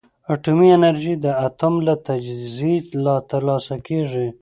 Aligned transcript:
اټومي 0.33 0.69
انرژي 0.77 1.15
د 1.25 1.27
اتوم 1.47 1.75
له 1.87 1.93
تجزیې 2.07 2.75
ترلاسه 3.31 3.75
کېږي. 3.87 4.27